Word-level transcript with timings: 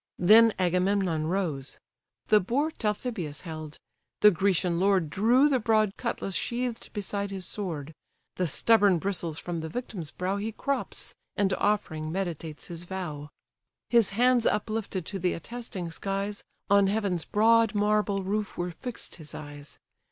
then 0.17 0.51
Agamemnon 0.57 1.27
rose: 1.27 1.77
The 2.29 2.39
boar 2.39 2.71
Talthybius 2.71 3.41
held: 3.41 3.77
the 4.21 4.31
Grecian 4.31 4.79
lord 4.79 5.11
Drew 5.11 5.47
the 5.47 5.59
broad 5.59 5.95
cutlass 5.95 6.33
sheath'd 6.33 6.91
beside 6.91 7.29
his 7.29 7.45
sword: 7.45 7.93
The 8.37 8.47
stubborn 8.47 8.97
bristles 8.97 9.37
from 9.37 9.59
the 9.59 9.69
victim's 9.69 10.09
brow 10.09 10.37
He 10.37 10.53
crops, 10.53 11.13
and 11.37 11.53
offering 11.53 12.11
meditates 12.11 12.65
his 12.65 12.83
vow. 12.83 13.29
His 13.91 14.09
hands 14.17 14.47
uplifted 14.47 15.05
to 15.05 15.19
the 15.19 15.33
attesting 15.33 15.91
skies, 15.91 16.43
On 16.67 16.87
heaven's 16.87 17.23
broad 17.23 17.75
marble 17.75 18.23
roof 18.23 18.57
were 18.57 18.71
fixed 18.71 19.17
his 19.17 19.35
eyes. 19.35 19.77